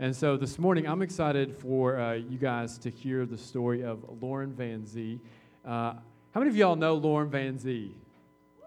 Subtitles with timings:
[0.00, 4.02] And so this morning, I'm excited for uh, you guys to hear the story of
[4.22, 5.20] Lauren Van Zee.
[5.62, 5.92] Uh,
[6.32, 7.94] how many of y'all know Lauren Van Zee?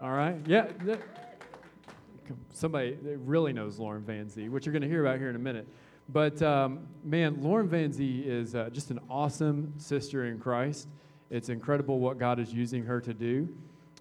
[0.00, 0.36] All right?
[0.46, 0.68] Yeah.
[2.52, 5.40] Somebody really knows Lauren Van Zee, which you're going to hear about here in a
[5.40, 5.66] minute.
[6.08, 10.86] But um, man, Lauren Van Zee is uh, just an awesome sister in Christ.
[11.30, 13.48] It's incredible what God is using her to do.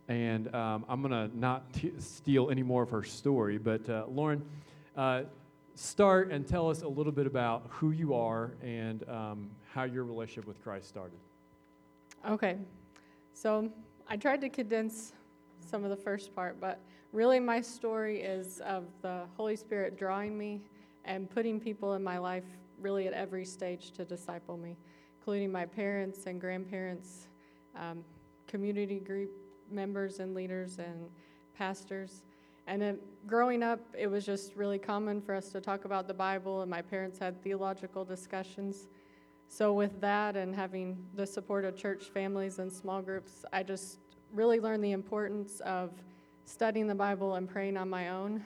[0.07, 4.05] And um, I'm going to not t- steal any more of her story, but uh,
[4.07, 4.45] Lauren,
[4.95, 5.23] uh,
[5.75, 10.03] start and tell us a little bit about who you are and um, how your
[10.03, 11.17] relationship with Christ started.
[12.29, 12.57] Okay,
[13.33, 13.69] so
[14.07, 15.13] I tried to condense
[15.59, 16.79] some of the first part, but
[17.11, 20.61] really my story is of the Holy Spirit drawing me
[21.05, 22.45] and putting people in my life
[22.79, 24.77] really at every stage to disciple me,
[25.19, 27.27] including my parents and grandparents,
[27.75, 28.03] um,
[28.47, 29.31] community group
[29.71, 31.09] members and leaders and
[31.57, 32.21] pastors.
[32.67, 36.13] And then growing up, it was just really common for us to talk about the
[36.13, 38.87] Bible, and my parents had theological discussions.
[39.47, 43.99] So, with that and having the support of church families and small groups, I just
[44.33, 45.91] really learned the importance of
[46.45, 48.43] studying the Bible and praying on my own.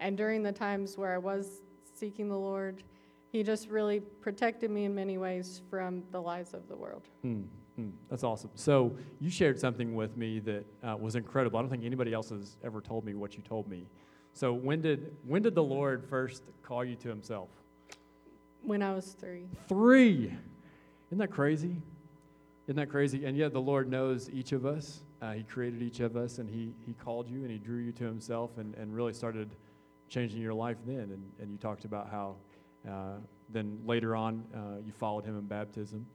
[0.00, 1.62] And during the times where I was
[1.94, 2.82] seeking the Lord,
[3.30, 7.08] He just really protected me in many ways from the lies of the world.
[7.22, 7.42] Hmm.
[7.76, 8.50] Hmm, that's awesome.
[8.54, 11.58] So you shared something with me that uh, was incredible.
[11.58, 13.86] I don't think anybody else has ever told me what you told me.
[14.32, 17.48] So when did when did the Lord first call you to Himself?
[18.62, 19.46] When I was three.
[19.68, 20.32] Three.
[21.08, 21.82] Isn't that crazy?
[22.66, 23.24] Isn't that crazy?
[23.26, 25.00] And yet the Lord knows each of us.
[25.20, 27.92] Uh, he created each of us, and He He called you and He drew you
[27.92, 29.56] to Himself, and and really started
[30.08, 31.10] changing your life then.
[31.10, 32.36] And and you talked about how
[32.88, 33.18] uh,
[33.50, 36.06] then later on uh, you followed Him in baptism.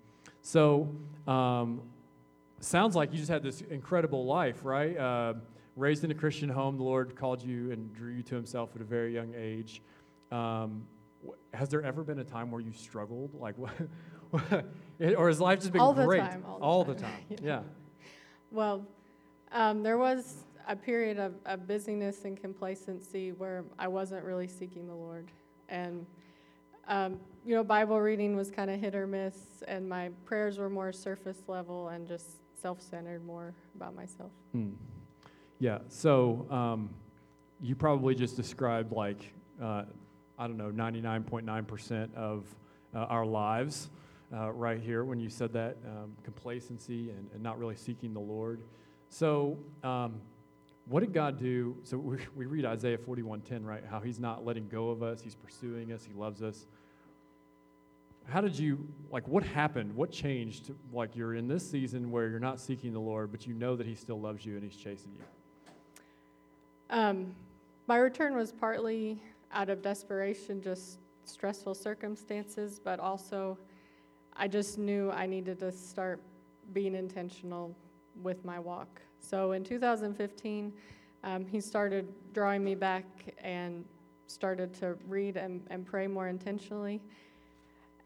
[0.49, 0.89] So,
[1.27, 1.79] um,
[2.59, 4.97] sounds like you just had this incredible life, right?
[4.97, 5.35] Uh,
[5.75, 8.81] raised in a Christian home, the Lord called you and drew you to Himself at
[8.81, 9.83] a very young age.
[10.31, 10.87] Um,
[11.53, 13.35] has there ever been a time where you struggled?
[13.35, 13.53] Like,
[15.17, 16.23] or has life just been all great?
[16.23, 16.95] The time, all the all time.
[16.95, 17.23] the time.
[17.29, 17.37] yeah.
[17.43, 17.61] yeah.
[18.49, 18.87] Well,
[19.51, 24.87] um, there was a period of, of busyness and complacency where I wasn't really seeking
[24.87, 25.27] the Lord.
[25.67, 26.07] And
[26.87, 29.35] um, you know, Bible reading was kind of hit or miss,
[29.67, 32.25] and my prayers were more surface level and just
[32.61, 34.31] self centered, more about myself.
[34.51, 34.71] Hmm.
[35.59, 36.89] Yeah, so um,
[37.61, 39.83] you probably just described like, uh,
[40.37, 42.45] I don't know, 99.9% of
[42.95, 43.89] uh, our lives
[44.33, 48.19] uh, right here when you said that um, complacency and, and, not really seeking the
[48.19, 48.61] Lord.
[49.09, 50.21] So, um,
[50.89, 51.77] what did God do?
[51.83, 53.83] So we, we read Isaiah 41:10, right?
[53.89, 56.03] How He's not letting go of us; He's pursuing us.
[56.03, 56.65] He loves us
[58.29, 62.39] how did you like what happened what changed like you're in this season where you're
[62.39, 65.11] not seeking the lord but you know that he still loves you and he's chasing
[65.17, 65.23] you
[66.91, 67.35] um,
[67.87, 69.19] my return was partly
[69.51, 73.57] out of desperation just stressful circumstances but also
[74.37, 76.19] i just knew i needed to start
[76.73, 77.75] being intentional
[78.21, 80.73] with my walk so in 2015
[81.23, 83.05] um, he started drawing me back
[83.43, 83.83] and
[84.27, 87.01] started to read and, and pray more intentionally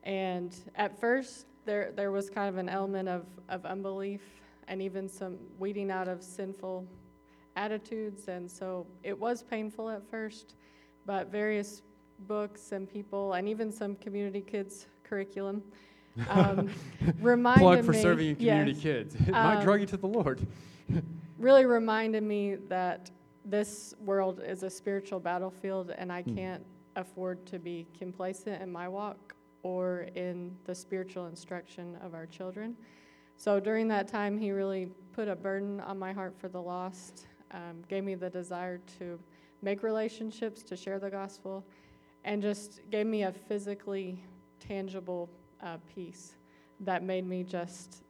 [0.03, 4.21] and at first, there, there was kind of an element of, of unbelief
[4.67, 6.85] and even some weeding out of sinful
[7.55, 8.27] attitudes.
[8.27, 10.55] And so it was painful at first,
[11.05, 11.81] but various
[12.27, 15.63] books and people, and even some community kids curriculum,
[16.29, 16.69] um,
[17.19, 19.15] reminded Plug for me, serving in community yes, kids.
[19.27, 20.45] It um, might draw you to the Lord.
[21.37, 23.11] really reminded me that
[23.45, 26.35] this world is a spiritual battlefield, and I hmm.
[26.35, 26.65] can't
[26.95, 32.75] afford to be complacent in my walk or in the spiritual instruction of our children.
[33.37, 37.27] So during that time, he really put a burden on my heart for the lost,
[37.51, 39.19] um, gave me the desire to
[39.61, 41.65] make relationships, to share the gospel,
[42.25, 44.23] and just gave me a physically
[44.59, 45.29] tangible
[45.63, 46.35] uh, peace
[46.81, 48.03] that made me just,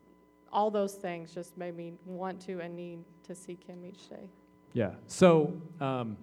[0.52, 4.30] all those things just made me want to and need to seek him each day.
[4.74, 4.92] Yeah.
[5.08, 6.18] So, um,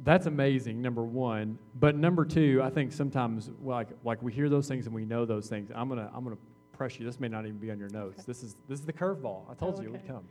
[0.00, 1.56] that's amazing number one.
[1.78, 5.24] But number two i think sometimes like like we hear those things and we know
[5.24, 6.36] those things i'm gonna i'm gonna
[6.74, 7.06] press you.
[7.06, 8.20] This may not even be on your notes.
[8.20, 8.24] Okay.
[8.26, 9.50] this is this is the curveball.
[9.50, 10.24] I told oh, you it would come.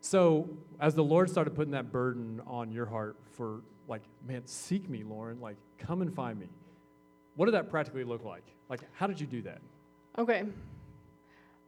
[0.00, 0.48] So
[0.80, 5.04] as the lord started putting that burden on your heart for like man seek me
[5.04, 5.40] lauren.
[5.40, 6.48] Like come and find me
[7.36, 9.60] what did that practically look like like how did you do that
[10.18, 10.44] okay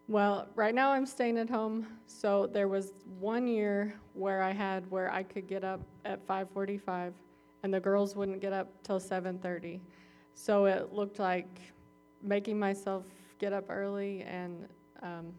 [0.06, 1.86] well, right now I'm staying at home.
[2.06, 7.14] So there was one year where I had where I could get up at 5:45
[7.62, 9.80] and the girls wouldn't get up till 7:30.
[10.34, 11.72] So it looked like
[12.22, 13.06] making myself
[13.38, 14.68] get up early and
[15.02, 15.32] um,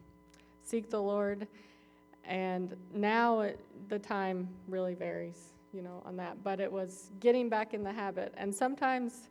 [0.64, 1.48] seek the Lord.
[2.24, 6.44] And now it, the time really varies, you know, on that.
[6.44, 8.34] But it was getting back in the habit.
[8.36, 9.30] And sometimes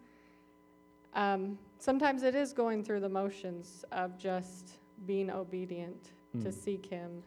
[1.14, 6.52] um, sometimes it is going through the motions of just being obedient to Mm.
[6.55, 7.22] seek Him.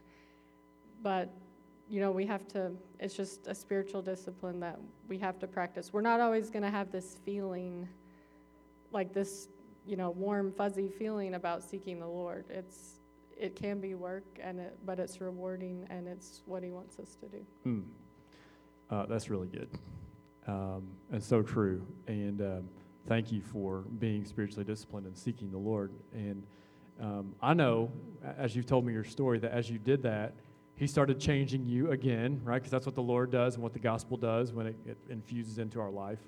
[1.03, 1.29] But,
[1.89, 5.93] you know, we have to, it's just a spiritual discipline that we have to practice.
[5.93, 7.87] We're not always going to have this feeling,
[8.91, 9.47] like this,
[9.85, 12.45] you know, warm, fuzzy feeling about seeking the Lord.
[12.49, 12.99] It's,
[13.37, 17.15] it can be work, and it, but it's rewarding, and it's what He wants us
[17.21, 17.45] to do.
[17.65, 17.83] Mm.
[18.89, 19.69] Uh, that's really good.
[20.47, 21.85] Um, and so true.
[22.07, 22.69] And um,
[23.07, 25.91] thank you for being spiritually disciplined and seeking the Lord.
[26.13, 26.43] And
[27.01, 27.91] um, I know,
[28.37, 30.33] as you've told me your story, that as you did that,
[30.75, 32.55] He started changing you again, right?
[32.55, 35.57] Because that's what the Lord does and what the gospel does when it, it infuses
[35.57, 36.19] into our life.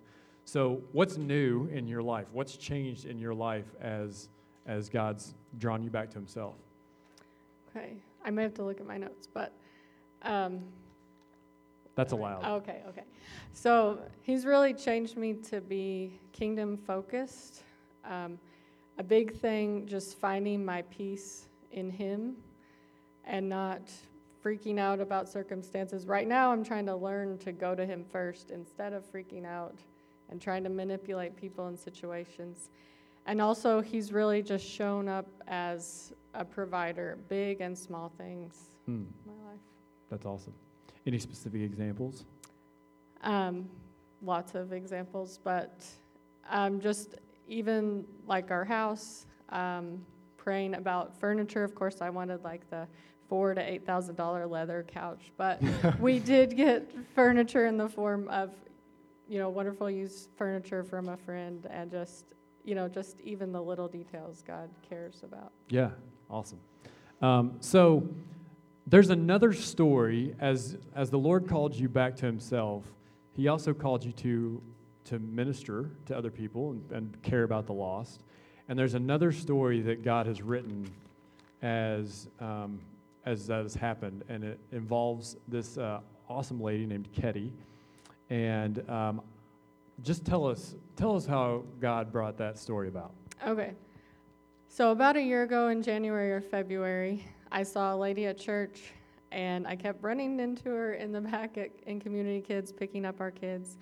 [0.46, 2.28] So, what's new in your life?
[2.32, 4.30] What's changed in your life as
[4.66, 6.56] as God's drawn you back to Himself?
[7.70, 7.94] Okay,
[8.24, 9.54] I may have to look at my notes, but
[10.24, 10.62] um,
[12.00, 12.46] That's allowed.
[12.46, 13.04] Okay, okay.
[13.52, 17.64] So he's really changed me to be kingdom focused.
[18.06, 18.40] Um,
[18.98, 22.38] a big thing, just finding my peace in him
[23.26, 23.82] and not
[24.42, 26.06] freaking out about circumstances.
[26.08, 29.76] Right now, I'm trying to learn to go to him first instead of freaking out
[30.30, 32.70] and trying to manipulate people and situations.
[33.26, 39.04] And also, he's really just shown up as a provider, big and small things Hmm,
[39.04, 39.60] in my life.
[40.10, 40.54] that's awesome.
[41.06, 42.26] Any specific examples?
[43.24, 43.70] Um,
[44.22, 45.86] lots of examples, but
[46.50, 47.16] um, just
[47.48, 50.06] even like our house, um,
[50.38, 51.64] praying about furniture.
[51.64, 52.88] Of course, I wanted like the
[53.28, 55.62] four to eight thousand dollar leather couch, but
[56.00, 58.52] we did get furniture in the form of,
[59.28, 63.62] you know, wonderful used furniture from a friend, and just, you know, just even the
[63.62, 65.52] little details God cares about.
[65.70, 65.90] Yeah,
[66.30, 66.60] awesome.
[67.22, 68.08] Um, so
[68.90, 72.84] there's another story as as the Lord called you back to Himself.
[73.36, 74.62] He also called you to
[75.06, 78.22] to minister to other people and, and care about the lost.
[78.68, 80.90] And there's another story that God has written
[81.62, 82.80] as um,
[83.26, 87.52] as that has happened, and it involves this uh, awesome lady named Ketty.
[88.30, 89.22] And um,
[90.04, 93.12] just tell us tell us how God brought that story about.
[93.46, 93.74] Okay.
[94.72, 98.94] So about a year ago in January or February, I saw a lady at church
[99.32, 103.20] and I kept running into her in the back at, in Community Kids, picking up
[103.22, 103.78] our kids.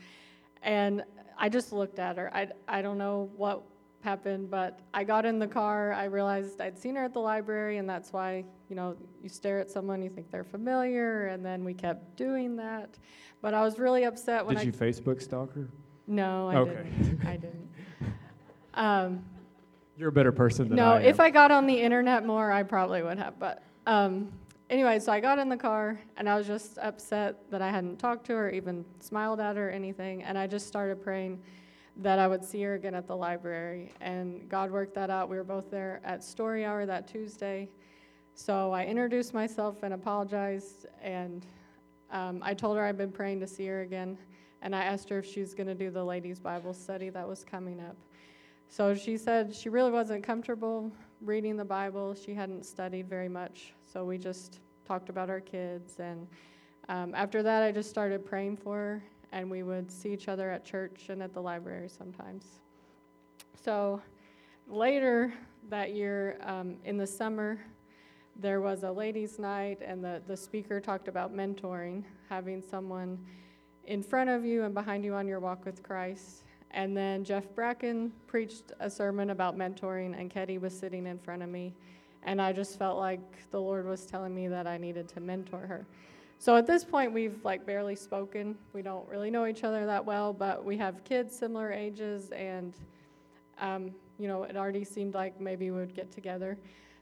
[0.64, 1.04] And
[1.38, 2.30] I just looked at her.
[2.36, 3.64] I, I don't know what
[4.02, 5.94] happened, but I got in the car.
[5.94, 9.60] I realized I'd seen her at the library, and that's why, you know, you stare
[9.60, 12.98] at someone, you think they're familiar, and then we kept doing that.
[13.42, 14.66] But I was really upset when Did I.
[14.66, 15.68] you Facebook stalk her?
[16.08, 16.74] No, I Okay.
[16.74, 17.28] didn't.
[17.28, 17.70] I didn't.
[18.74, 19.24] Um,
[19.98, 21.02] You're a better person than no, I am.
[21.02, 23.40] No, if I got on the internet more, I probably would have.
[23.40, 24.32] But um,
[24.70, 27.98] anyway, so I got in the car and I was just upset that I hadn't
[27.98, 30.22] talked to her, even smiled at her, or anything.
[30.22, 31.42] And I just started praying
[31.98, 33.92] that I would see her again at the library.
[34.00, 35.30] And God worked that out.
[35.30, 37.68] We were both there at story hour that Tuesday.
[38.36, 40.86] So I introduced myself and apologized.
[41.02, 41.44] And
[42.12, 44.16] um, I told her I'd been praying to see her again.
[44.62, 47.28] And I asked her if she was going to do the ladies' Bible study that
[47.28, 47.96] was coming up.
[48.70, 50.92] So she said she really wasn't comfortable
[51.22, 52.14] reading the Bible.
[52.14, 53.74] She hadn't studied very much.
[53.92, 56.00] So we just talked about our kids.
[56.00, 56.28] And
[56.90, 59.04] um, after that, I just started praying for her.
[59.32, 62.46] And we would see each other at church and at the library sometimes.
[63.62, 64.02] So
[64.68, 65.34] later
[65.70, 67.60] that year, um, in the summer,
[68.40, 73.18] there was a ladies' night, and the, the speaker talked about mentoring, having someone
[73.86, 76.44] in front of you and behind you on your walk with Christ.
[76.72, 81.42] And then Jeff Bracken preached a sermon about mentoring, and Ketty was sitting in front
[81.42, 81.74] of me.
[82.24, 85.60] And I just felt like the Lord was telling me that I needed to mentor
[85.60, 85.86] her.
[86.40, 88.56] So at this point, we've like barely spoken.
[88.74, 92.74] We don't really know each other that well, but we have kids similar ages, and
[93.60, 96.58] um, you know, it already seemed like maybe we would get together.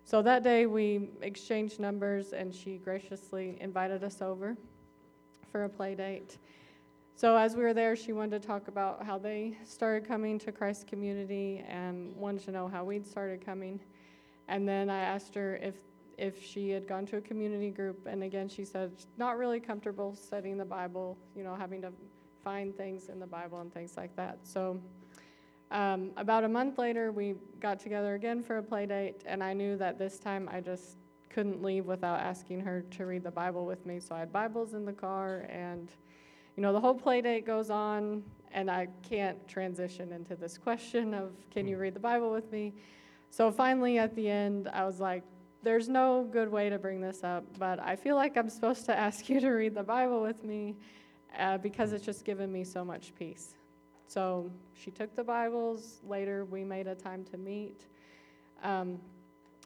[0.06, 4.56] So that day, we exchanged numbers, and she graciously invited us over
[5.52, 6.38] for a play date.
[7.18, 10.52] So as we were there, she wanted to talk about how they started coming to
[10.52, 13.80] Christ Community and wanted to know how we'd started coming.
[14.50, 15.76] And then I asked her if
[16.18, 20.14] if she had gone to a community group, and again she said not really comfortable
[20.14, 21.92] studying the Bible, you know, having to
[22.44, 24.38] find things in the Bible and things like that.
[24.44, 24.78] So
[25.72, 29.54] um, about a month later, we got together again for a play date, and I
[29.54, 30.98] knew that this time I just
[31.30, 34.02] couldn't leave without asking her to read the Bible with me.
[34.02, 35.90] So I had Bibles in the car, and
[36.56, 41.14] you know, the whole play date goes on, and I can't transition into this question
[41.14, 42.74] of, can you read the Bible with me?
[43.30, 45.24] So finally, at the end, I was like,
[45.62, 48.98] there's no good way to bring this up, but I feel like I'm supposed to
[48.98, 50.76] ask you to read the Bible with me
[51.38, 53.56] uh, because it's just given me so much peace.
[54.08, 56.00] So she took the Bibles.
[56.08, 57.82] Later, we made a time to meet.
[58.64, 59.00] Um,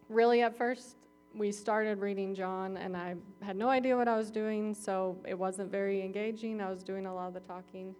[0.07, 0.95] really, at first,
[1.35, 5.37] we started reading John, and I had no idea what I was doing, so it
[5.37, 6.61] wasn't very engaging.
[6.61, 7.95] I was doing a lot of the talking.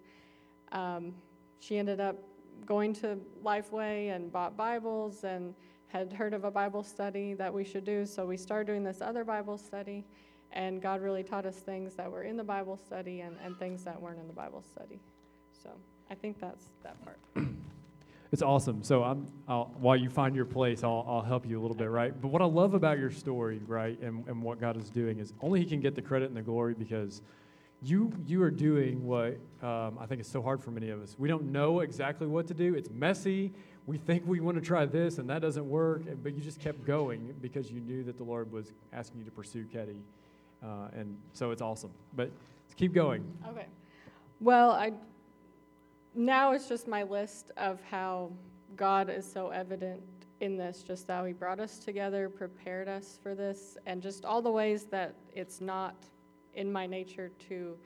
[0.72, 1.14] Um,
[1.60, 2.16] she ended up
[2.66, 5.54] going to Lifeway and bought Bibles and
[5.88, 9.02] had heard of a Bible study that we should do, so we started doing this
[9.02, 10.06] other Bible study.
[10.52, 13.84] And God really taught us things that were in the Bible study and, and things
[13.84, 15.00] that weren't in the Bible study.
[15.62, 15.70] So
[16.10, 17.20] I think that's that part.
[18.32, 18.84] It's awesome.
[18.84, 19.02] So
[19.80, 22.14] while you find your place, I'll, I'll help you a little bit, right?
[22.22, 25.34] But what I love about your story, right, and, and what God is doing is
[25.42, 27.24] only He can get the credit and the glory because
[27.82, 31.16] you you are doing what um, I think is so hard for many of us.
[31.18, 32.76] We don't know exactly what to do.
[32.76, 33.52] It's messy.
[33.88, 36.86] We think we want to try this and that doesn't work, but you just kept
[36.86, 39.98] going because you knew that the Lord was asking you to pursue Ketty,
[40.62, 41.92] uh, and so it's awesome.
[42.16, 42.32] But
[42.76, 43.24] keep going.
[43.48, 43.66] Okay.
[44.42, 44.92] Well, I
[46.16, 48.32] now it's just my list of how
[48.76, 50.02] God is so evident
[50.40, 54.42] in this, just how He brought us together, prepared us for this, and just all
[54.42, 55.96] the ways that it's not
[56.56, 57.78] in my nature to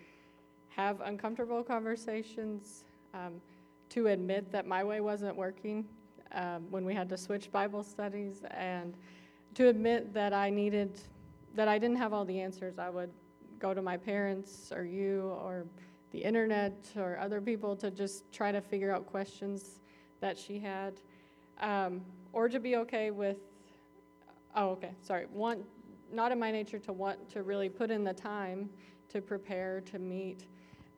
[0.69, 3.41] have uncomfortable conversations, um,
[3.89, 5.85] to admit that my way wasn't working
[6.31, 8.95] um, when we had to switch Bible studies, and
[9.55, 10.99] to admit that I needed,
[11.55, 12.79] that I didn't have all the answers.
[12.79, 13.11] I would
[13.59, 15.65] go to my parents or you or
[16.13, 19.81] the internet or other people to just try to figure out questions
[20.21, 20.93] that she had,
[21.59, 22.01] um,
[22.31, 23.37] or to be okay with.
[24.55, 24.91] Oh, okay.
[25.01, 25.25] Sorry.
[25.33, 25.65] Want
[26.11, 28.69] not in my nature to want to really put in the time
[29.09, 30.45] to prepare to meet,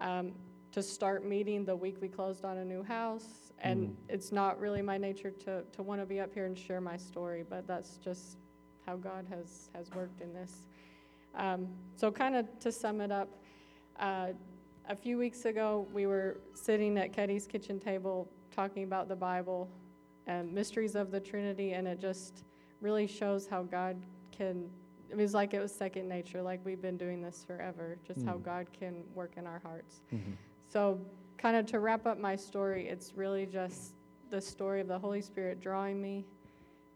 [0.01, 0.33] um,
[0.73, 3.95] to start meeting the week we closed on a new house, and Mm.
[4.09, 6.97] it's not really my nature to to want to be up here and share my
[6.97, 8.37] story, but that's just
[8.85, 10.67] how God has has worked in this.
[11.33, 13.29] Um, so, kind of to sum it up.
[13.97, 14.33] Uh,
[14.89, 19.69] a few weeks ago, we were sitting at Ketty's kitchen table talking about the Bible
[20.27, 22.43] and mysteries of the Trinity, and it just
[22.81, 23.97] really shows how God
[24.31, 24.69] can.
[25.09, 28.33] It was like it was second nature, like we've been doing this forever, just how
[28.33, 28.43] Mm.
[28.43, 30.01] God can work in our hearts.
[30.13, 30.31] Mm-hmm.
[30.67, 30.99] So,
[31.37, 33.93] kind of to wrap up my story, it's really just
[34.31, 36.25] the story of the Holy Spirit drawing me,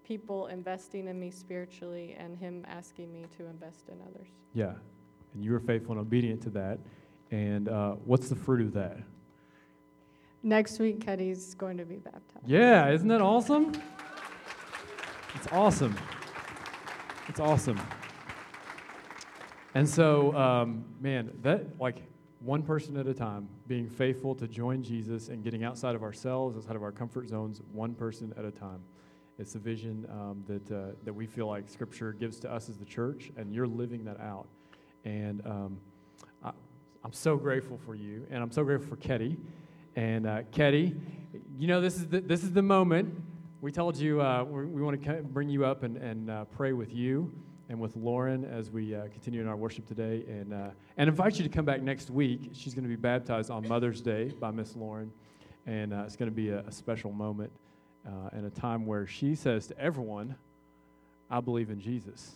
[0.03, 4.29] people investing in me spiritually, and Him asking me to invest in others.
[4.53, 4.73] Yeah,
[5.35, 6.79] and you were faithful and obedient to that.
[7.31, 8.97] And uh, what's the fruit of that?
[10.41, 12.47] Next week, Ketty's going to be baptized.
[12.47, 13.73] Yeah, isn't that awesome?
[15.35, 15.95] It's awesome.
[17.27, 17.79] It's awesome.
[19.75, 22.01] And so, um, man, that like
[22.39, 26.57] one person at a time, being faithful to join Jesus and getting outside of ourselves,
[26.57, 28.79] outside of our comfort zones, one person at a time.
[29.37, 32.77] It's a vision um, that uh, that we feel like Scripture gives to us as
[32.77, 34.47] the church, and you're living that out.
[35.05, 35.77] And um,
[37.09, 39.35] I'm so grateful for you, and I'm so grateful for Ketty.
[39.95, 40.95] And uh, Ketty,
[41.57, 43.19] you know this is the, this is the moment.
[43.61, 46.93] We told you uh, we, want to bring you up and, and uh, pray with
[46.93, 47.33] you
[47.67, 51.39] and with Lauren as we uh, continue in our worship today, and uh, and invite
[51.39, 52.51] you to come back next week.
[52.53, 55.11] She's going to be baptized on Mother's Day by Miss Lauren,
[55.65, 57.51] and uh, it's going to be a, a special moment
[58.05, 60.35] uh, and a time where she says to everyone,
[61.27, 62.35] "I believe in Jesus."